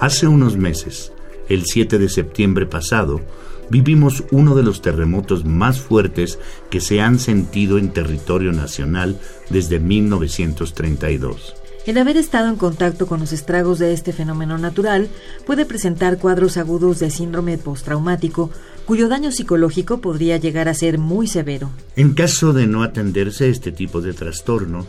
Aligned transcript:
Hace 0.00 0.26
unos 0.26 0.56
meses, 0.56 1.12
el 1.50 1.64
7 1.66 1.98
de 1.98 2.08
septiembre 2.08 2.64
pasado, 2.64 3.20
vivimos 3.68 4.24
uno 4.30 4.54
de 4.54 4.62
los 4.62 4.80
terremotos 4.80 5.44
más 5.44 5.78
fuertes 5.78 6.38
que 6.70 6.80
se 6.80 7.02
han 7.02 7.18
sentido 7.18 7.76
en 7.76 7.92
territorio 7.92 8.50
nacional 8.52 9.20
desde 9.50 9.78
1932. 9.78 11.54
El 11.86 11.98
haber 11.98 12.16
estado 12.16 12.48
en 12.48 12.56
contacto 12.56 13.06
con 13.06 13.20
los 13.20 13.34
estragos 13.34 13.78
de 13.78 13.92
este 13.92 14.14
fenómeno 14.14 14.56
natural 14.56 15.10
puede 15.44 15.66
presentar 15.66 16.16
cuadros 16.16 16.56
agudos 16.56 16.98
de 16.98 17.10
síndrome 17.10 17.58
postraumático, 17.58 18.50
cuyo 18.86 19.06
daño 19.06 19.32
psicológico 19.32 20.00
podría 20.00 20.38
llegar 20.38 20.70
a 20.70 20.74
ser 20.74 20.96
muy 20.96 21.26
severo. 21.26 21.68
En 21.94 22.14
caso 22.14 22.54
de 22.54 22.66
no 22.66 22.84
atenderse 22.84 23.50
este 23.50 23.70
tipo 23.70 24.00
de 24.00 24.14
trastorno, 24.14 24.86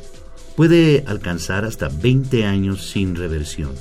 puede 0.56 1.04
alcanzar 1.06 1.66
hasta 1.66 1.90
20 1.90 2.46
años 2.46 2.90
sin 2.90 3.18
reversión 3.18 3.72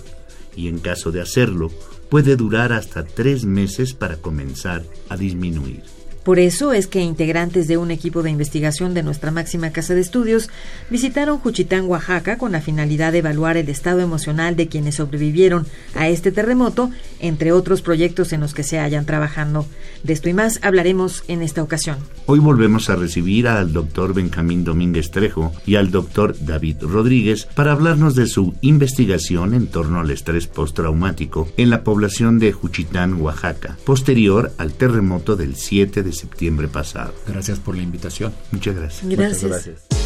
y 0.57 0.69
en 0.69 0.79
caso 0.79 1.13
de 1.13 1.21
hacerlo, 1.21 1.71
puede 2.09 2.37
durar 2.37 2.73
hasta 2.73 3.05
tres 3.05 3.45
meses 3.45 3.95
para 3.95 4.17
comenzar 4.17 4.85
a 5.09 5.17
disminuir. 5.17 5.83
Por 6.25 6.39
eso 6.39 6.75
es 6.75 6.87
que 6.87 7.01
integrantes 7.01 7.67
de 7.67 7.79
un 7.79 7.91
equipo 7.91 8.23
de 8.23 8.31
investigación 8.31 8.93
de 8.93 9.03
nuestra 9.03 9.31
máxima 9.31 9.71
casa 9.71 9.95
de 9.95 10.03
estudios 10.03 10.51
visitaron 10.91 11.39
Juchitán, 11.39 11.87
Oaxaca, 11.87 12.37
con 12.37 12.53
la 12.53 12.61
finalidad 12.61 13.13
de 13.13 13.19
evaluar 13.19 13.57
el 13.57 13.71
estado 13.71 14.01
emocional 14.01 14.55
de 14.55 14.69
quienes 14.69 14.97
sobrevivieron 14.97 15.67
a 15.95 16.09
este 16.09 16.31
terremoto, 16.31 16.91
entre 17.21 17.53
otros 17.53 17.81
proyectos 17.81 18.35
en 18.35 18.41
los 18.41 18.53
que 18.53 18.65
se 18.65 18.79
hayan 18.79 19.07
trabajando. 19.07 19.67
De 20.03 20.13
esto 20.13 20.29
y 20.29 20.35
más 20.35 20.61
hablaremos 20.63 21.25
en 21.27 21.41
esta 21.41 21.63
ocasión. 21.63 21.99
Hoy 22.27 22.39
volvemos 22.39 22.91
a 22.91 22.97
recibir 22.97 23.49
al 23.49 23.73
doctor 23.73 24.13
Benjamín 24.13 24.63
Domínguez 24.63 25.11
Trejo 25.11 25.53
y 25.65 25.77
al 25.77 25.91
doctor 25.91 26.37
David 26.39 26.77
Rodríguez 26.83 27.49
para 27.55 27.73
hablarnos 27.73 28.15
de 28.15 28.27
su 28.27 28.55
investigación 28.61 29.55
en 29.55 29.69
torno 29.69 30.01
al 30.01 30.11
estrés 30.11 30.47
postraumático 30.47 31.49
en 31.57 31.71
la 31.71 31.83
población 31.83 32.39
de 32.39 32.53
Juchitán, 32.53 33.21
Oaxaca, 33.21 33.79
posterior 33.85 34.53
al 34.59 34.75
terremoto 34.75 35.37
del 35.37 35.57
7 35.57 36.03
de 36.03 36.10
septiembre 36.13 36.69
pasado. 36.69 37.15
Gracias 37.27 37.59
por 37.59 37.77
la 37.77 37.83
invitación. 37.83 38.33
Muchas 38.53 38.77
gracias. 38.77 39.09
Gracias. 39.09 39.43
Muchas 39.43 39.67
gracias. 39.67 40.01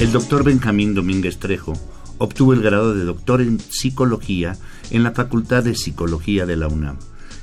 El 0.00 0.12
doctor 0.12 0.44
Benjamín 0.44 0.94
Domínguez 0.94 1.38
Trejo 1.38 1.72
obtuvo 2.18 2.52
el 2.52 2.62
grado 2.62 2.94
de 2.94 3.04
doctor 3.04 3.40
en 3.40 3.58
psicología 3.58 4.56
en 4.90 5.02
la 5.02 5.12
Facultad 5.12 5.64
de 5.64 5.74
Psicología 5.74 6.46
de 6.46 6.56
la 6.56 6.68
UNAM 6.68 6.98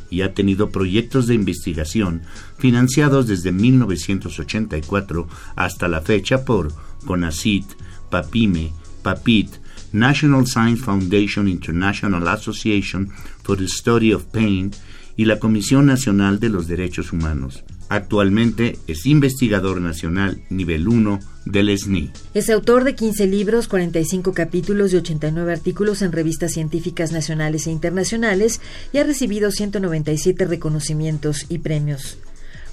y 0.10 0.22
ha 0.22 0.34
tenido 0.34 0.70
proyectos 0.70 1.28
de 1.28 1.36
investigación 1.36 2.22
financiados 2.58 3.28
desde 3.28 3.52
1984 3.52 5.28
hasta 5.56 5.88
la 5.88 6.02
fecha 6.02 6.46
por 6.46 6.72
CONACIT, 7.06 7.66
PAPIME, 8.10 8.72
PAPIT, 9.02 9.50
National 9.92 10.46
Science 10.46 10.84
Foundation 10.84 11.48
International 11.48 12.28
Association 12.28 13.10
for 13.44 13.58
the 13.58 13.68
Study 13.68 14.14
of 14.14 14.26
Pain 14.26 14.72
y 15.18 15.26
la 15.26 15.40
Comisión 15.40 15.86
Nacional 15.86 16.40
de 16.40 16.50
los 16.50 16.68
Derechos 16.68 17.14
Humanos. 17.14 17.64
Actualmente 17.88 18.80
es 18.88 19.06
investigador 19.06 19.80
nacional 19.80 20.42
nivel 20.50 20.88
1 20.88 21.20
del 21.46 21.78
SNI. 21.78 22.12
Es 22.34 22.50
autor 22.50 22.84
de 22.84 22.96
15 22.96 23.28
libros, 23.28 23.68
45 23.68 24.34
capítulos 24.34 24.92
y 24.92 24.98
89 24.98 25.54
artículos 25.54 26.02
en 26.02 26.12
revistas 26.12 26.54
científicas 26.54 27.12
nacionales 27.12 27.68
e 27.68 27.72
internacionales 27.72 28.60
y 28.92 28.98
ha 28.98 29.04
recibido 29.04 29.52
197 29.52 30.46
reconocimientos 30.46 31.46
y 31.50 31.60
premios. 31.60 32.18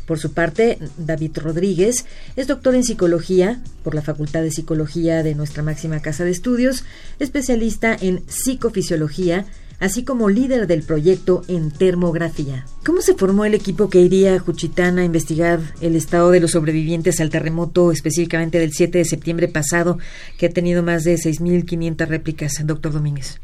Por 0.07 0.19
su 0.19 0.33
parte, 0.33 0.79
David 0.99 1.39
Rodríguez 1.39 2.07
es 2.35 2.47
doctor 2.47 2.75
en 2.75 2.85
psicología 2.85 3.63
por 3.85 3.95
la 3.95 4.03
Facultad 4.03 4.43
de 4.43 4.51
Psicología 4.51 5.23
de 5.23 5.35
nuestra 5.35 5.63
máxima 5.63 6.01
casa 6.01 6.25
de 6.25 6.31
estudios, 6.31 6.85
especialista 7.21 7.97
en 8.01 8.23
psicofisiología, 8.27 9.47
así 9.81 10.05
como 10.05 10.29
líder 10.29 10.67
del 10.67 10.83
proyecto 10.83 11.43
en 11.49 11.71
termografía. 11.71 12.67
¿Cómo 12.85 13.01
se 13.01 13.15
formó 13.15 13.45
el 13.45 13.55
equipo 13.55 13.91
que 13.91 14.01
iría 14.01 14.35
a 14.35 14.39
Juchitán 14.39 14.99
a 14.99 15.05
investigar 15.05 15.61
el 15.81 15.97
estado 15.97 16.31
de 16.31 16.41
los 16.41 16.53
sobrevivientes 16.53 17.21
al 17.21 17.31
terremoto, 17.31 17.93
específicamente 17.93 18.59
del 18.59 18.73
7 18.73 18.99
de 18.99 19.05
septiembre 19.05 19.49
pasado, 19.49 19.99
que 20.39 20.47
ha 20.47 20.51
tenido 20.51 20.83
más 20.83 21.05
de 21.05 21.15
6.500 21.15 22.07
réplicas, 22.07 22.63
doctor 22.65 22.93
Domínguez? 22.93 23.41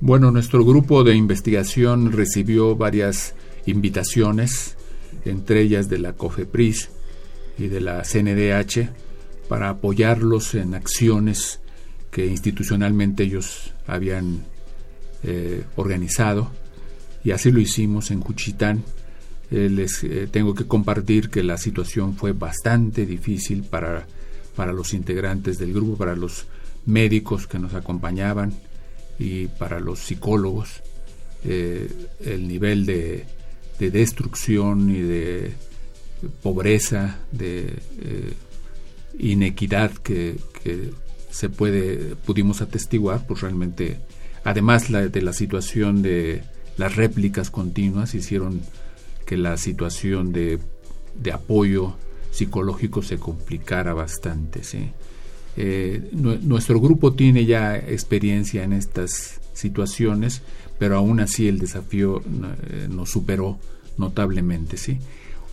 Bueno, 0.00 0.30
nuestro 0.30 0.64
grupo 0.64 1.04
de 1.04 1.14
investigación 1.14 2.12
recibió 2.12 2.76
varias 2.76 3.34
invitaciones, 3.64 4.76
entre 5.24 5.62
ellas 5.62 5.88
de 5.88 5.98
la 5.98 6.12
COFEPRIS 6.12 6.90
y 7.58 7.68
de 7.68 7.80
la 7.80 8.02
CNDH, 8.02 8.90
para 9.48 9.70
apoyarlos 9.70 10.54
en 10.54 10.74
acciones 10.74 11.60
que 12.10 12.26
institucionalmente 12.26 13.22
ellos 13.22 13.72
habían 13.86 14.44
eh, 15.28 15.64
organizado 15.74 16.52
y 17.24 17.32
así 17.32 17.50
lo 17.50 17.58
hicimos 17.58 18.12
en 18.12 18.20
Juchitán. 18.20 18.84
Eh, 19.50 19.68
les 19.68 20.04
eh, 20.04 20.28
tengo 20.30 20.54
que 20.54 20.66
compartir 20.66 21.30
que 21.30 21.42
la 21.42 21.58
situación 21.58 22.14
fue 22.14 22.30
bastante 22.30 23.06
difícil 23.06 23.64
para, 23.64 24.06
para 24.54 24.72
los 24.72 24.94
integrantes 24.94 25.58
del 25.58 25.72
grupo, 25.72 25.96
para 25.96 26.14
los 26.14 26.46
médicos 26.84 27.48
que 27.48 27.58
nos 27.58 27.74
acompañaban 27.74 28.54
y 29.18 29.48
para 29.48 29.80
los 29.80 29.98
psicólogos. 29.98 30.82
el 31.44 32.46
nivel 32.46 32.86
de, 32.86 33.24
de, 33.80 33.90
destrucción 33.90 34.90
y 34.90 35.00
de 35.00 35.54
pobreza, 36.40 37.18
de 37.32 37.74
inequidad 39.18 39.90
que, 39.90 40.36
que, 40.62 40.92
se 41.30 41.48
puede 41.48 42.14
pudimos 42.14 42.62
atestiguar, 42.62 43.26
pues 43.26 43.40
realmente 43.40 43.98
Además 44.46 44.90
de 44.90 45.22
la 45.22 45.32
situación 45.32 46.02
de 46.02 46.42
las 46.76 46.94
réplicas 46.94 47.50
continuas 47.50 48.14
hicieron 48.14 48.60
que 49.24 49.36
la 49.36 49.56
situación 49.56 50.32
de, 50.32 50.60
apoyo 51.32 51.96
psicológico 52.30 53.02
se 53.02 53.18
complicara 53.18 53.92
bastante. 53.92 54.60
Eh, 55.56 56.10
nuestro 56.12 56.80
grupo 56.80 57.14
tiene 57.14 57.44
ya 57.44 57.76
experiencia 57.76 58.62
en 58.62 58.72
estas 58.72 59.40
situaciones, 59.52 60.42
pero 60.78 60.96
aún 60.96 61.18
así 61.18 61.48
el 61.48 61.58
desafío 61.58 62.20
eh, 62.20 62.86
nos 62.88 63.10
superó 63.10 63.58
notablemente. 63.98 64.76
¿sí? 64.76 64.98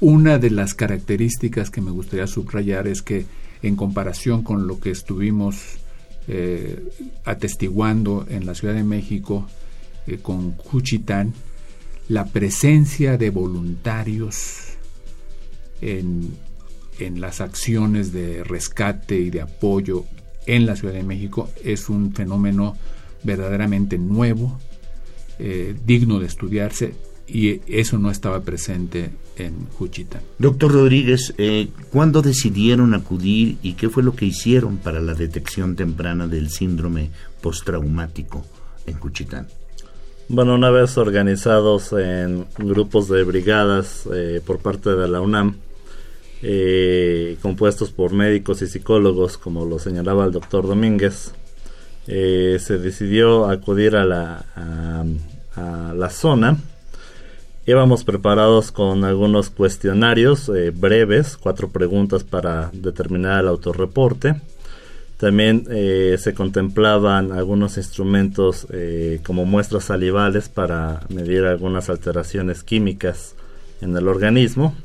Una 0.01 0.37
de 0.37 0.51
las 0.51 0.75
características 0.75 1.71
que 1.71 1.81
me 1.81 1.89
gustaría 1.89 2.27
subrayar 2.27 2.87
es 2.87 3.01
que 3.01 3.25
en 3.63 3.75
comparación 3.75 4.43
con 4.43 4.67
lo 4.67 4.79
que 4.79 4.91
estuvimos 4.91 5.79
eh, 6.27 6.83
atestiguando 7.25 8.25
en 8.29 8.45
la 8.45 8.55
Ciudad 8.55 8.73
de 8.73 8.83
México 8.83 9.47
eh, 10.07 10.19
con 10.21 10.55
Juchitán 10.57 11.33
la 12.07 12.25
presencia 12.25 13.17
de 13.17 13.29
voluntarios 13.29 14.77
en, 15.81 16.35
en 16.99 17.21
las 17.21 17.41
acciones 17.41 18.13
de 18.13 18.43
rescate 18.43 19.19
y 19.19 19.29
de 19.29 19.41
apoyo 19.41 20.05
en 20.45 20.65
la 20.65 20.75
Ciudad 20.75 20.93
de 20.93 21.03
México 21.03 21.49
es 21.63 21.89
un 21.89 22.13
fenómeno 22.13 22.75
verdaderamente 23.23 23.97
nuevo, 23.97 24.59
eh, 25.39 25.75
digno 25.85 26.19
de 26.19 26.27
estudiarse 26.27 26.93
y 27.33 27.61
eso 27.67 27.97
no 27.97 28.11
estaba 28.11 28.41
presente 28.41 29.09
en 29.37 29.65
Juchitán. 29.79 30.21
Doctor 30.37 30.71
Rodríguez, 30.71 31.33
eh, 31.39 31.69
¿cuándo 31.91 32.21
decidieron 32.21 32.93
acudir 32.93 33.57
y 33.63 33.73
qué 33.73 33.89
fue 33.89 34.03
lo 34.03 34.15
que 34.15 34.25
hicieron 34.25 34.77
para 34.77 35.01
la 35.01 35.15
detección 35.15 35.75
temprana 35.75 36.27
del 36.27 36.51
síndrome 36.51 37.09
postraumático 37.41 38.45
en 38.85 38.99
Juchitán? 38.99 39.47
Bueno, 40.29 40.53
una 40.53 40.69
vez 40.69 40.95
organizados 40.99 41.91
en 41.93 42.45
grupos 42.59 43.09
de 43.09 43.23
brigadas 43.23 44.07
eh, 44.13 44.39
por 44.45 44.59
parte 44.59 44.91
de 44.91 45.07
la 45.07 45.19
UNAM, 45.19 45.57
eh, 46.43 47.37
compuestos 47.41 47.89
por 47.89 48.13
médicos 48.13 48.61
y 48.61 48.67
psicólogos, 48.67 49.39
como 49.39 49.65
lo 49.65 49.79
señalaba 49.79 50.25
el 50.25 50.31
doctor 50.31 50.67
Domínguez, 50.67 51.33
se 52.05 52.77
decidió 52.77 53.45
acudir 53.45 53.95
a 53.95 54.03
la, 54.05 54.45
a 55.55 55.93
la 55.95 56.09
zona 56.09 56.57
Íbamos 57.65 58.03
preparados 58.03 58.73
con 58.73 59.05
algunos 59.05 59.49
cuestionarios 59.49 60.49
eh, 60.49 60.71
breves, 60.71 61.37
cuatro 61.37 61.69
preguntas 61.69 62.25
para 62.25 62.69
determinar 62.73 63.39
el 63.39 63.47
autorreporte. 63.47 64.35
También 65.15 65.65
eh, 65.69 66.17
se 66.19 66.33
contemplaban 66.33 67.31
algunos 67.31 67.77
instrumentos 67.77 68.67
eh, 68.69 69.21
como 69.25 69.45
muestras 69.45 69.85
salivales 69.85 70.49
para 70.49 71.03
medir 71.07 71.45
algunas 71.45 71.89
alteraciones 71.89 72.63
químicas 72.63 73.33
en 73.79 73.95
el 73.95 74.09
organismo. 74.09 74.75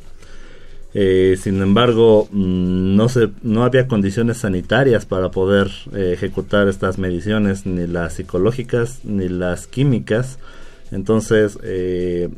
Sin 0.93 1.63
embargo, 1.63 2.29
mm, 2.33 2.97
no, 2.97 3.09
se, 3.09 3.29
no 3.43 3.63
había 3.63 3.87
condiciones 3.87 4.39
sanitarias 4.39 5.07
para 5.07 5.31
poder 5.31 5.71
ejecutar 5.95 6.67
estas 6.67 6.99
mediciones, 6.99 7.67
ni 7.67 7.87
las 7.87 8.15
psicológicas 8.15 9.05
ni 9.05 9.29
las 9.29 9.69
químicas. 9.69 10.39
Entonces, 10.91 11.59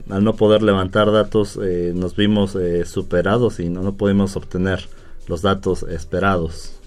al 0.08 0.24
no 0.24 0.34
poder 0.34 0.62
levantar 0.62 1.12
datos, 1.12 1.58
nos 1.94 2.16
vimos 2.16 2.56
superados 2.84 3.60
y 3.60 3.68
no, 3.68 3.82
no 3.82 3.94
pudimos 3.94 4.36
obtener 4.36 4.88
los 5.28 5.42
datos 5.42 5.84
esperados. 5.84 6.80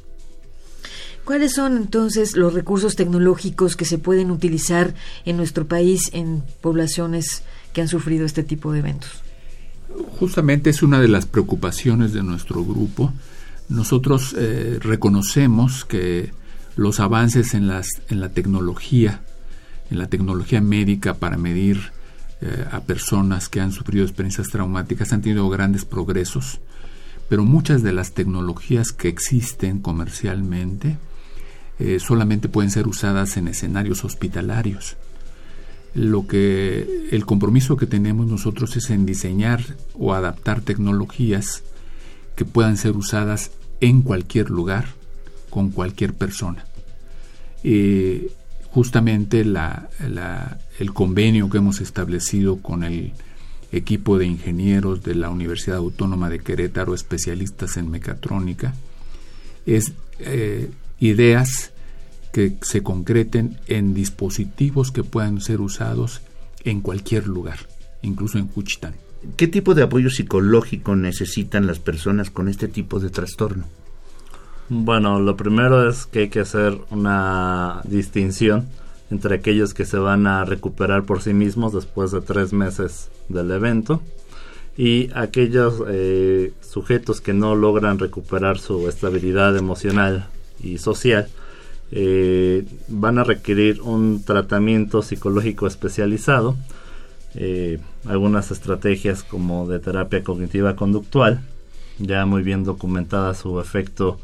¿Cuáles 1.23 1.53
son 1.53 1.77
entonces 1.77 2.35
los 2.35 2.53
recursos 2.53 2.97
tecnológicos 2.97 3.77
que 3.77 3.85
se 3.85 3.97
pueden 3.97 4.29
utilizar 4.29 4.93
en 5.23 5.37
nuestro 5.37 5.65
país 5.65 6.09
en 6.11 6.43
poblaciones 6.59 7.43
que 7.71 7.81
han 7.81 7.87
sufrido 7.87 8.25
este 8.25 8.43
tipo 8.43 8.73
de 8.73 8.79
eventos? 8.79 9.09
Justamente 10.19 10.69
es 10.69 10.83
una 10.83 10.99
de 10.99 11.07
las 11.07 11.25
preocupaciones 11.25 12.11
de 12.11 12.23
nuestro 12.23 12.65
grupo. 12.65 13.13
Nosotros 13.69 14.35
eh, 14.37 14.79
reconocemos 14.81 15.85
que 15.85 16.33
los 16.75 16.99
avances 16.99 17.53
en, 17.53 17.67
las, 17.67 17.87
en 18.09 18.19
la 18.19 18.29
tecnología, 18.29 19.21
en 19.89 19.97
la 19.97 20.07
tecnología 20.07 20.61
médica 20.61 21.13
para 21.15 21.37
medir 21.37 21.91
eh, 22.41 22.65
a 22.71 22.81
personas 22.81 23.47
que 23.47 23.61
han 23.61 23.71
sufrido 23.71 24.03
experiencias 24.03 24.49
traumáticas 24.49 25.13
han 25.13 25.21
tenido 25.21 25.47
grandes 25.49 25.85
progresos, 25.85 26.59
pero 27.29 27.45
muchas 27.45 27.83
de 27.83 27.93
las 27.93 28.13
tecnologías 28.13 28.91
que 28.91 29.07
existen 29.07 29.79
comercialmente 29.79 30.97
eh, 31.79 31.99
solamente 31.99 32.49
pueden 32.49 32.69
ser 32.69 32.87
usadas 32.87 33.37
en 33.37 33.47
escenarios 33.47 34.03
hospitalarios. 34.03 34.97
Lo 35.95 36.27
que 36.27 37.07
el 37.11 37.25
compromiso 37.25 37.77
que 37.77 37.85
tenemos 37.85 38.27
nosotros 38.27 38.75
es 38.75 38.89
en 38.89 39.05
diseñar 39.05 39.63
o 39.93 40.13
adaptar 40.13 40.61
tecnologías 40.61 41.63
que 42.35 42.45
puedan 42.45 42.77
ser 42.77 42.97
usadas 42.97 43.51
en 43.79 44.01
cualquier 44.01 44.49
lugar 44.49 44.85
con 45.49 45.69
cualquier 45.69 46.13
persona. 46.13 46.65
Eh, 47.63 48.33
justamente 48.73 49.41
el 49.41 50.93
convenio 50.93 51.47
que 51.47 51.59
hemos 51.59 51.79
establecido 51.79 52.57
con 52.57 52.83
el 52.83 53.11
equipo 53.71 54.17
de 54.17 54.25
ingenieros 54.25 55.03
de 55.03 55.13
la 55.13 55.29
Universidad 55.29 55.77
Autónoma 55.77 56.27
de 56.31 56.39
Querétaro, 56.39 56.95
especialistas 56.95 57.77
en 57.77 57.91
mecatrónica, 57.91 58.73
es 59.67 59.93
eh, 60.17 60.71
ideas 60.99 61.71
que 62.31 62.55
se 62.63 62.81
concreten 62.81 63.59
en 63.67 63.93
dispositivos 63.93 64.91
que 64.91 65.03
puedan 65.03 65.39
ser 65.39 65.61
usados 65.61 66.21
en 66.63 66.81
cualquier 66.81 67.27
lugar, 67.27 67.59
incluso 68.01 68.39
en 68.39 68.47
Juchitán. 68.47 68.95
¿Qué 69.37 69.47
tipo 69.47 69.75
de 69.75 69.83
apoyo 69.83 70.09
psicológico 70.09 70.95
necesitan 70.95 71.67
las 71.67 71.77
personas 71.77 72.31
con 72.31 72.49
este 72.49 72.67
tipo 72.67 72.99
de 72.99 73.11
trastorno? 73.11 73.65
Bueno, 74.75 75.19
lo 75.19 75.37
primero 75.37 75.87
es 75.87 76.07
que 76.07 76.21
hay 76.21 76.29
que 76.29 76.39
hacer 76.39 76.75
una 76.89 77.81
distinción 77.83 78.67
entre 79.11 79.35
aquellos 79.35 79.75
que 79.75 79.85
se 79.85 79.99
van 79.99 80.25
a 80.25 80.45
recuperar 80.45 81.03
por 81.03 81.21
sí 81.21 81.31
mismos 81.31 81.73
después 81.73 82.09
de 82.09 82.21
tres 82.21 82.53
meses 82.53 83.11
del 83.29 83.51
evento 83.51 84.01
y 84.75 85.11
aquellos 85.13 85.83
eh, 85.87 86.53
sujetos 86.61 87.21
que 87.21 87.35
no 87.35 87.53
logran 87.53 87.99
recuperar 87.99 88.57
su 88.57 88.89
estabilidad 88.89 89.55
emocional 89.55 90.25
y 90.59 90.79
social 90.79 91.27
eh, 91.91 92.65
van 92.87 93.19
a 93.19 93.23
requerir 93.23 93.79
un 93.79 94.23
tratamiento 94.23 95.03
psicológico 95.03 95.67
especializado, 95.67 96.55
eh, 97.35 97.77
algunas 98.07 98.49
estrategias 98.49 99.21
como 99.21 99.67
de 99.67 99.77
terapia 99.77 100.23
cognitiva 100.23 100.75
conductual, 100.75 101.41
ya 101.99 102.25
muy 102.25 102.41
bien 102.41 102.63
documentada 102.63 103.35
su 103.35 103.59
efecto 103.59 104.17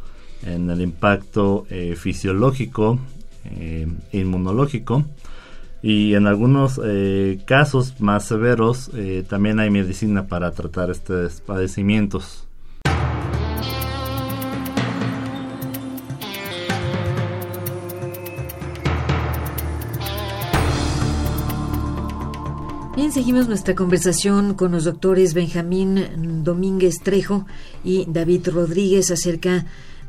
en 0.43 0.69
el 0.69 0.81
impacto 0.81 1.65
eh, 1.69 1.95
fisiológico 1.95 2.99
e 3.45 3.87
inmunológico 4.11 5.05
y 5.81 6.13
en 6.13 6.27
algunos 6.27 6.79
casos 7.45 7.99
más 7.99 8.25
severos 8.25 8.91
también 9.27 9.59
hay 9.59 9.69
medicina 9.71 10.27
para 10.27 10.51
tratar 10.51 10.91
estos 10.91 11.39
padecimientos. 11.41 12.49
Bien, 22.99 23.13
seguimos 23.13 23.47
nuestra 23.47 23.75
conversación 23.75 24.55
con 24.55 24.73
los 24.73 24.83
doctores 24.83 25.33
Benjamín 25.33 26.43
Domínguez 26.43 26.95
Trejo 27.01 27.45
y 27.81 28.03
David 28.09 28.49
Rodríguez 28.49 29.09
acerca 29.09 29.65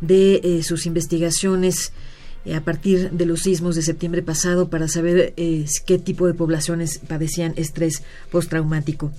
eh, 0.08 0.62
sus 0.62 0.87
investigaciones 0.87 1.93
eh, 2.44 2.55
a 2.55 2.62
partir 2.62 3.11
de 3.11 3.26
los 3.26 3.41
sismos 3.41 3.76
de 3.76 3.82
septiembre 3.82 4.23
pasado 4.23 4.69
para 4.69 4.88
saber 4.88 5.35
eh, 5.37 5.67
qué 5.87 5.99
tipo 5.99 6.26
de 6.26 6.35
poblaciones 6.35 6.99
padecían 6.99 7.52
estrés 7.56 8.02
postraumático. 8.31 9.12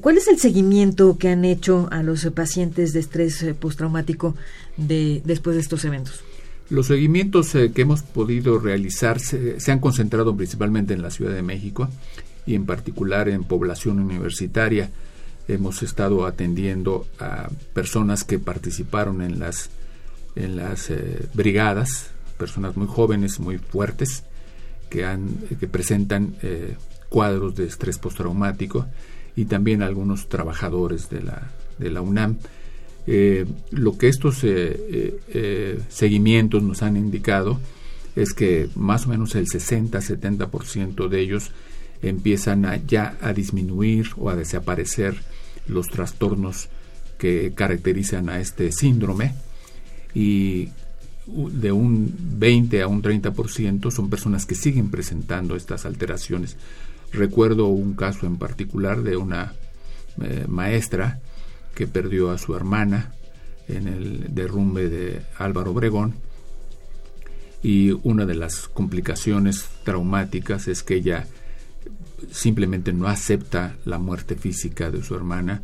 ¿Cuál 0.00 0.18
es 0.18 0.26
el 0.26 0.40
seguimiento 0.40 1.18
que 1.18 1.28
han 1.28 1.44
hecho 1.44 1.86
a 1.92 2.02
los 2.02 2.24
pacientes 2.34 2.92
de 2.92 2.98
estrés 2.98 3.46
postraumático 3.60 4.34
de, 4.76 5.22
después 5.24 5.54
de 5.54 5.62
estos 5.62 5.84
eventos? 5.84 6.24
Los 6.68 6.88
seguimientos 6.88 7.52
que 7.52 7.82
hemos 7.82 8.02
podido 8.02 8.58
realizar 8.58 9.20
se, 9.20 9.56
han 9.70 9.78
concentrado 9.78 10.36
principalmente 10.36 10.94
en 10.94 11.02
la 11.02 11.12
Ciudad 11.12 11.32
de 11.32 11.42
México 11.42 11.88
y 12.44 12.56
en 12.56 12.66
particular 12.66 13.28
en 13.28 13.44
población 13.44 14.00
universitaria. 14.00 14.90
Hemos 15.46 15.84
estado 15.84 16.26
atendiendo 16.26 17.06
a 17.20 17.48
personas 17.72 18.24
que 18.24 18.40
participaron 18.40 19.22
en 19.22 19.38
las, 19.38 19.70
en 20.36 20.56
las 20.56 20.90
eh, 20.90 21.26
brigadas, 21.34 22.10
personas 22.36 22.76
muy 22.76 22.86
jóvenes, 22.86 23.40
muy 23.40 23.58
fuertes, 23.58 24.24
que, 24.88 25.04
han, 25.04 25.28
que 25.58 25.66
presentan 25.66 26.36
eh, 26.42 26.76
cuadros 27.08 27.54
de 27.56 27.66
estrés 27.66 27.98
postraumático 27.98 28.86
y 29.36 29.44
también 29.44 29.82
algunos 29.82 30.28
trabajadores 30.28 31.10
de 31.10 31.22
la, 31.22 31.50
de 31.78 31.90
la 31.90 32.00
UNAM. 32.00 32.36
Eh, 33.06 33.46
lo 33.70 33.96
que 33.96 34.08
estos 34.08 34.44
seguimientos 35.88 36.62
nos 36.62 36.82
han 36.82 36.96
indicado 36.96 37.58
es 38.16 38.34
que 38.34 38.68
más 38.74 39.06
o 39.06 39.10
menos 39.10 39.34
el 39.34 39.46
60-70% 39.46 41.08
de 41.08 41.20
ellos 41.20 41.52
empiezan 42.02 42.66
a, 42.66 42.76
ya 42.76 43.16
a 43.20 43.32
disminuir 43.32 44.08
o 44.16 44.30
a 44.30 44.36
desaparecer 44.36 45.16
los 45.66 45.88
trastornos 45.88 46.68
que 47.18 47.52
caracterizan 47.54 48.28
a 48.28 48.40
este 48.40 48.72
síndrome 48.72 49.34
y 50.14 50.68
de 51.26 51.72
un 51.72 52.14
20 52.38 52.82
a 52.82 52.88
un 52.88 53.02
30% 53.02 53.90
son 53.90 54.08
personas 54.08 54.46
que 54.46 54.54
siguen 54.54 54.90
presentando 54.90 55.56
estas 55.56 55.84
alteraciones. 55.84 56.56
Recuerdo 57.12 57.66
un 57.66 57.94
caso 57.94 58.26
en 58.26 58.36
particular 58.36 59.02
de 59.02 59.16
una 59.16 59.54
eh, 60.20 60.46
maestra 60.48 61.20
que 61.74 61.86
perdió 61.86 62.30
a 62.30 62.38
su 62.38 62.54
hermana 62.54 63.12
en 63.68 63.88
el 63.88 64.34
derrumbe 64.34 64.88
de 64.88 65.22
Álvaro 65.36 65.72
Obregón 65.72 66.14
y 67.62 67.90
una 68.02 68.24
de 68.24 68.34
las 68.34 68.68
complicaciones 68.68 69.66
traumáticas 69.84 70.68
es 70.68 70.82
que 70.82 70.96
ella 70.96 71.26
simplemente 72.30 72.92
no 72.92 73.08
acepta 73.08 73.76
la 73.84 73.98
muerte 73.98 74.34
física 74.34 74.90
de 74.90 75.02
su 75.02 75.14
hermana 75.14 75.62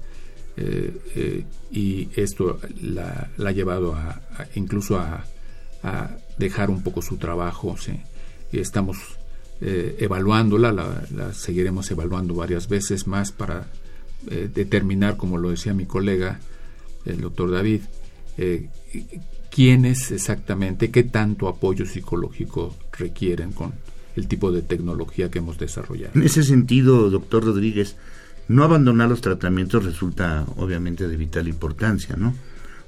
eh, 0.56 0.96
eh, 1.16 1.44
y 1.72 2.08
esto 2.14 2.60
la, 2.80 3.30
ha 3.44 3.50
llevado 3.50 3.94
a, 3.94 4.20
incluso 4.54 4.98
a, 4.98 5.24
dejar 6.38 6.70
un 6.70 6.82
poco 6.82 7.02
su 7.02 7.18
trabajo. 7.18 7.76
Y 8.50 8.58
estamos 8.58 8.96
eh, 9.60 9.96
evaluándola, 10.00 10.72
la, 10.72 11.34
seguiremos 11.34 11.90
evaluando 11.90 12.34
varias 12.34 12.68
veces 12.68 13.06
más 13.06 13.32
para 13.32 13.66
determinar, 14.54 15.18
como 15.18 15.36
lo 15.36 15.50
decía 15.50 15.74
mi 15.74 15.84
colega, 15.84 16.40
el 17.04 17.20
doctor 17.20 17.50
David, 17.50 17.82
quiénes 19.50 20.10
exactamente, 20.12 20.90
qué 20.90 21.02
tanto 21.02 21.46
apoyo 21.46 21.84
psicológico 21.84 22.74
requieren 22.92 23.52
con 23.52 23.74
el 24.16 24.26
tipo 24.26 24.50
de 24.50 24.62
tecnología 24.62 25.30
que 25.30 25.40
hemos 25.40 25.58
desarrollado. 25.58 26.12
En 26.14 26.22
ese 26.22 26.42
sentido, 26.42 27.10
doctor 27.10 27.44
Rodríguez, 27.44 27.96
no 28.48 28.64
abandonar 28.64 29.08
los 29.08 29.20
tratamientos 29.20 29.84
resulta 29.84 30.44
obviamente 30.56 31.08
de 31.08 31.16
vital 31.16 31.48
importancia, 31.48 32.16
¿no? 32.16 32.34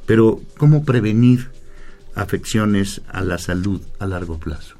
Pero 0.06 0.40
¿cómo 0.56 0.84
prevenir 0.84 1.48
afecciones 2.14 3.02
a 3.08 3.22
la 3.22 3.38
salud 3.38 3.80
a 3.98 4.06
largo 4.06 4.38
plazo? 4.38 4.76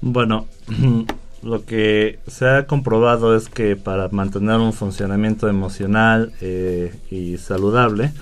Bueno, 0.00 0.46
lo 1.42 1.64
que 1.64 2.18
se 2.26 2.48
ha 2.48 2.66
comprobado 2.66 3.36
es 3.36 3.48
que 3.48 3.76
para 3.76 4.08
mantener 4.08 4.56
un 4.56 4.72
funcionamiento 4.72 5.48
emocional 5.48 6.32
eh, 6.40 6.94
y 7.10 7.36
saludable 7.38 8.12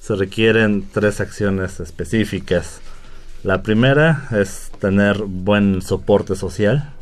se 0.00 0.14
requieren 0.14 0.86
tres 0.92 1.20
acciones 1.20 1.80
específicas 1.80 2.80
La 3.42 3.62
primera 3.62 4.28
es 4.30 4.70
tener 4.80 5.22
buen 5.22 5.82
soporte 5.82 6.34
social, 6.34 6.92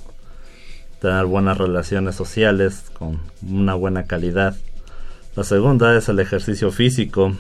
tener 1.05 1.27
buenas 1.27 1.59
relaciones 1.59 2.15
sociales 2.15 2.85
con 2.95 3.21
una 3.47 3.75
buena 3.75 4.05
calidad. 4.05 4.57
La 5.37 5.45
segunda 5.45 5.95
es 5.99 6.09
el 6.09 6.19
ejercicio 6.19 6.71
físico, 6.71 7.35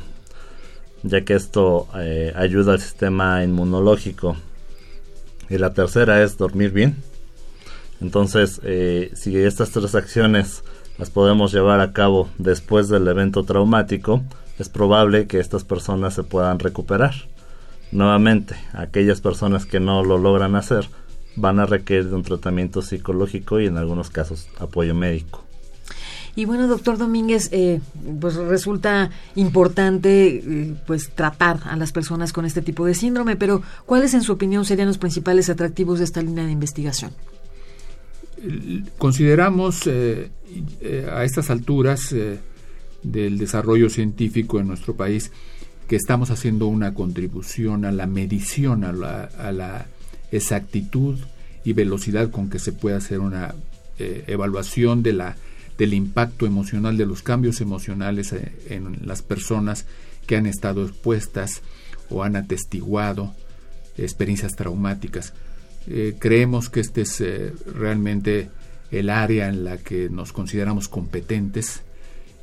ya 1.02 1.23
que 1.23 1.33
esto 1.33 1.88
eh, 1.97 2.35
ayuda 2.37 2.75
al 2.75 2.80
sistema 2.83 3.42
inmunológico. 3.42 4.37
Y 5.49 5.56
la 5.56 5.73
tercera 5.73 6.23
es 6.23 6.37
dormir 6.37 6.73
bien. 6.73 6.97
Entonces, 8.02 8.61
eh, 8.64 9.12
si 9.14 9.35
estas 9.38 9.71
tres 9.71 9.94
acciones 9.94 10.62
las 10.99 11.09
podemos 11.09 11.50
llevar 11.50 11.80
a 11.80 11.94
cabo 11.94 12.28
después 12.37 12.90
del 12.90 13.09
evento 13.09 13.44
traumático, 13.44 14.23
es 14.59 14.68
probable 14.68 15.26
que 15.26 15.40
estas 15.40 15.64
personas 15.64 16.12
se 16.12 16.23
puedan 16.23 16.59
recuperar. 16.59 17.14
Nuevamente, 17.92 18.56
aquellas 18.75 19.23
personas 19.23 19.64
que 19.64 19.80
no 19.80 20.04
lo 20.04 20.18
logran 20.18 20.54
hacer 20.54 20.87
van 21.37 21.59
a 21.59 21.67
requerir 21.67 22.09
de 22.09 22.14
un 22.14 22.23
tratamiento 22.23 22.83
psicológico 22.83 23.61
y 23.61 23.67
en 23.67 23.76
algunos 23.76 24.11
casos 24.11 24.49
apoyo 24.59 24.95
médico. 24.95 25.45
Y 26.37 26.47
bueno, 26.47 26.67
doctor 26.67 26.99
Domínguez, 26.99 27.49
eh, 27.53 27.81
pues 28.21 28.35
resulta 28.35 29.11
importante 29.37 30.37
eh, 30.37 30.75
pues 30.85 31.11
tratar 31.11 31.61
a 31.64 31.76
las 31.76 31.93
personas 31.93 32.33
con 32.33 32.45
este 32.45 32.61
tipo 32.61 32.85
de 32.87 32.95
síndrome, 32.95 33.37
pero 33.37 33.62
¿cuáles 33.87 34.14
en 34.14 34.23
su 34.23 34.33
opinión 34.33 34.64
serían 34.64 34.88
los 34.88 34.99
principales 34.99 35.49
atractivos 35.49 36.00
de 36.00 36.05
esta 36.05 36.23
línea 36.23 36.45
de 36.45 36.50
investigación? 36.50 37.12
Consideramos 38.99 39.87
eh, 39.87 40.31
a 41.11 41.25
estas 41.25 41.50
alturas 41.50 42.14
del 43.03 43.38
desarrollo 43.38 43.88
científico 43.88 44.59
en 44.59 44.67
nuestro 44.67 44.95
país 44.95 45.31
que 45.87 45.97
estamos 45.97 46.31
haciendo 46.31 46.67
una 46.67 46.95
contribución 46.95 47.85
a 47.85 47.93
la 47.93 48.07
medición, 48.07 48.85
a 48.85 48.93
la, 48.93 49.87
exactitud 50.33 51.19
y 51.64 51.73
velocidad 51.73 52.31
con 52.31 52.50
que 52.50 52.59
se 52.59 52.73
puede 52.73 52.97
hacer 52.97 53.21
una 53.21 53.54
evaluación 53.99 55.04
de 55.04 55.12
la 55.12 55.37
del 55.78 55.95
impacto 55.95 56.47
emocional, 56.47 56.97
de 56.97 57.07
los 57.07 57.23
cambios 57.23 57.61
emocionales 57.61 58.33
eh, 58.33 58.52
en 58.69 59.07
las 59.07 59.23
personas 59.23 59.87
que 60.26 60.37
han 60.37 60.47
estado 60.47 60.85
expuestas 60.85 61.62
o 62.11 62.23
han 62.23 62.37
atestiguado 62.37 63.35
experiencias 63.97 64.54
traumáticas. 64.54 65.33
Eh, 65.87 66.16
creemos 66.19 66.71
que 66.71 66.81
este 66.81 67.02
es 67.02 67.21
eh, 67.21 67.52
realmente 67.75 68.50
el 68.90 69.11
área 69.11 69.49
en 69.49 69.64
la 69.64 69.78
que 69.78 70.09
nos 70.09 70.33
consideramos 70.33 70.88
competentes 70.88 71.83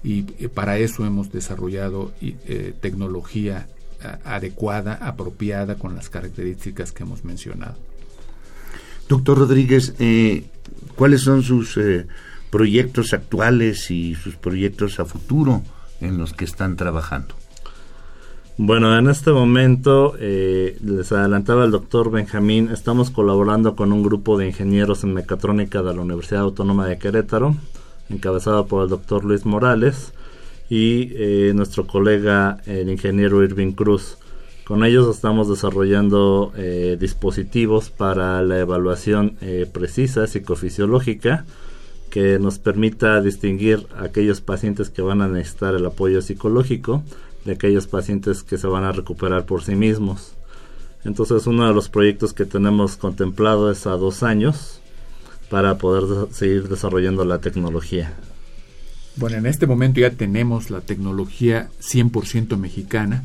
y 0.04 0.24
para 0.48 0.80
eso 0.80 1.06
hemos 1.06 1.32
desarrollado 1.32 2.12
tecnología 2.82 3.68
adecuada, 4.24 4.96
apropiada 4.96 5.76
con 5.76 5.96
las 5.96 6.10
características 6.10 6.92
que 6.92 7.04
hemos 7.04 7.24
mencionado. 7.24 7.76
Doctor 9.08 9.40
Rodríguez, 9.40 9.94
¿cuáles 10.96 11.22
son 11.22 11.44
sus 11.44 11.80
proyectos 12.50 13.14
actuales 13.14 13.92
y 13.92 14.16
sus 14.16 14.36
proyectos 14.36 15.00
a 15.00 15.06
futuro 15.06 15.64
en 16.00 16.18
los 16.18 16.34
que 16.34 16.46
están 16.46 16.76
trabajando? 16.78 17.36
Bueno, 18.58 18.96
en 18.96 19.10
este 19.10 19.32
momento, 19.32 20.14
eh, 20.20 20.78
les 20.84 21.12
adelantaba 21.12 21.66
el 21.66 21.72
doctor 21.72 22.12
Benjamín, 22.12 22.70
estamos 22.72 23.10
colaborando 23.10 23.76
con 23.76 23.92
un 23.92 24.04
grupo 24.04 24.38
de 24.38 24.48
ingenieros 24.48 25.04
en 25.04 25.14
mecatrónica 25.14 25.82
de 25.82 25.94
la 25.96 26.02
Universidad 26.02 26.42
Autónoma 26.42 26.86
de 26.86 27.00
Querétaro, 27.00 27.56
encabezado 28.10 28.68
por 28.68 28.84
el 28.84 28.90
doctor 28.90 29.24
Luis 29.24 29.46
Morales 29.46 30.14
y 30.72 31.12
eh, 31.16 31.52
nuestro 31.54 31.86
colega, 31.86 32.62
el 32.66 32.90
ingeniero 32.90 33.44
Irving 33.44 33.74
Cruz. 33.74 34.18
Con 34.64 34.86
ellos 34.86 35.14
estamos 35.14 35.50
desarrollando 35.50 36.54
eh, 36.56 36.96
dispositivos 36.98 37.90
para 37.90 38.42
la 38.42 38.58
evaluación 38.60 39.36
precisa 39.74 40.28
psicofisiológica 40.28 41.44
que 42.10 42.40
nos 42.40 42.58
permita 42.58 43.20
distinguir 43.20 43.86
aquellos 44.00 44.40
pacientes 44.40 44.90
que 44.90 45.02
van 45.02 45.22
a 45.22 45.28
necesitar 45.28 45.76
el 45.76 45.86
apoyo 45.86 46.22
psicológico 46.22 47.04
de 47.44 47.52
aquellos 47.52 47.88
pacientes 47.88 48.42
que 48.42 48.58
se 48.58 48.68
van 48.68 48.86
a 48.86 48.94
recuperar 48.94 49.46
por 49.46 49.64
sí 49.64 49.76
mismos. 49.76 50.36
Entonces 51.04 51.48
uno 51.48 51.68
de 51.68 51.74
los 51.74 51.90
proyectos 51.90 52.32
que 52.32 52.46
tenemos 52.46 52.96
contemplado 52.96 53.72
es 53.72 53.88
a 53.88 53.98
dos 53.98 54.24
años 54.24 54.80
para 55.50 55.78
poder 55.78 56.32
seguir 56.32 56.70
desarrollando 56.70 57.26
la 57.26 57.40
tecnología. 57.40 58.14
Bueno, 59.16 59.38
en 59.38 59.46
este 59.46 59.68
momento 59.68 60.00
ya 60.00 60.12
tenemos 60.12 60.70
la 60.70 60.82
tecnología 60.82 61.70
100% 61.82 62.58
mexicana. 62.58 63.24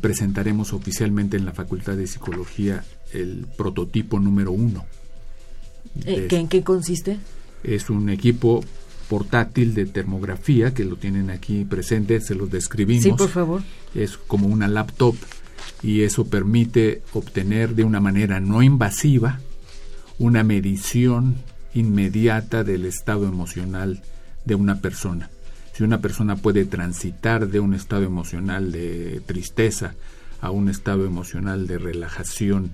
Presentaremos 0.00 0.72
oficialmente 0.72 1.36
en 1.36 1.44
la 1.44 1.52
Facultad 1.52 1.96
de 1.96 2.06
Psicología 2.06 2.84
el 3.12 3.46
prototipo 3.56 4.20
número 4.20 4.52
uno. 4.52 4.84
Eh, 6.04 6.28
¿En 6.30 6.48
qué 6.48 6.62
consiste? 6.62 7.18
Es 7.62 7.90
un 7.90 8.08
equipo 8.08 8.64
portátil 9.08 9.74
de 9.74 9.86
termografía 9.86 10.72
que 10.72 10.84
lo 10.84 10.96
tienen 10.96 11.30
aquí 11.30 11.64
presente, 11.64 12.20
se 12.20 12.34
los 12.34 12.50
describimos. 12.50 13.04
Sí, 13.04 13.12
por 13.12 13.28
favor. 13.28 13.62
Es 13.94 14.16
como 14.16 14.48
una 14.48 14.68
laptop 14.68 15.14
y 15.82 16.02
eso 16.02 16.26
permite 16.26 17.02
obtener 17.12 17.74
de 17.74 17.84
una 17.84 18.00
manera 18.00 18.40
no 18.40 18.62
invasiva 18.62 19.40
una 20.18 20.42
medición 20.42 21.36
inmediata 21.74 22.64
del 22.64 22.86
estado 22.86 23.26
emocional 23.26 24.02
de 24.44 24.54
una 24.54 24.80
persona. 24.80 25.30
Si 25.72 25.82
una 25.82 26.00
persona 26.00 26.36
puede 26.36 26.64
transitar 26.64 27.48
de 27.48 27.60
un 27.60 27.74
estado 27.74 28.04
emocional 28.04 28.70
de 28.70 29.20
tristeza 29.26 29.94
a 30.40 30.50
un 30.50 30.68
estado 30.68 31.04
emocional 31.04 31.66
de 31.66 31.78
relajación 31.78 32.70